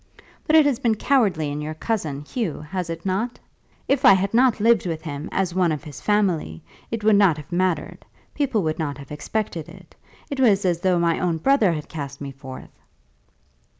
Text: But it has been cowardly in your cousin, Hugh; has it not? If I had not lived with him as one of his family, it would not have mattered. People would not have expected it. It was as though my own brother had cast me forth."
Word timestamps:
But 0.47 0.55
it 0.55 0.65
has 0.65 0.79
been 0.79 0.95
cowardly 0.95 1.51
in 1.51 1.61
your 1.61 1.75
cousin, 1.75 2.23
Hugh; 2.23 2.61
has 2.61 2.89
it 2.89 3.05
not? 3.05 3.37
If 3.87 4.03
I 4.03 4.13
had 4.13 4.33
not 4.33 4.59
lived 4.59 4.87
with 4.87 5.03
him 5.03 5.29
as 5.31 5.53
one 5.53 5.71
of 5.71 5.83
his 5.83 6.01
family, 6.01 6.63
it 6.89 7.03
would 7.03 7.17
not 7.17 7.37
have 7.37 7.51
mattered. 7.51 8.03
People 8.33 8.63
would 8.63 8.79
not 8.79 8.97
have 8.97 9.11
expected 9.11 9.69
it. 9.69 9.93
It 10.31 10.39
was 10.39 10.65
as 10.65 10.79
though 10.79 10.97
my 10.97 11.19
own 11.19 11.37
brother 11.37 11.71
had 11.73 11.87
cast 11.87 12.19
me 12.19 12.31
forth." 12.31 12.71